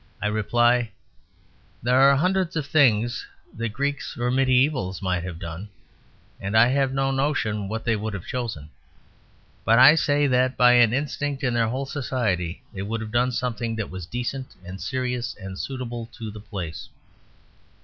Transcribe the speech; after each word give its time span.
I 0.19 0.25
reply, 0.29 0.91
"There 1.83 1.99
are 2.01 2.15
hundreds 2.15 2.55
of 2.55 2.65
things 2.65 3.23
that 3.55 3.69
Greeks 3.71 4.17
or 4.17 4.31
Mediævals 4.31 4.99
might 4.99 5.23
have 5.23 5.37
done; 5.37 5.69
and 6.39 6.57
I 6.57 6.69
have 6.69 6.91
no 6.91 7.11
notion 7.11 7.67
what 7.69 7.85
they 7.85 7.95
would 7.95 8.15
have 8.15 8.25
chosen; 8.25 8.71
but 9.63 9.77
I 9.77 9.93
say 9.93 10.25
that 10.25 10.57
by 10.57 10.71
an 10.71 10.91
instinct 10.91 11.43
in 11.43 11.53
their 11.53 11.67
whole 11.69 11.85
society 11.85 12.63
they 12.73 12.81
would 12.81 13.01
have 13.01 13.11
done 13.11 13.31
something 13.31 13.75
that 13.75 13.91
was 13.91 14.07
decent 14.07 14.55
and 14.65 14.81
serious 14.81 15.35
and 15.39 15.59
suitable 15.59 16.09
to 16.17 16.31
the 16.31 16.41
place. 16.41 16.89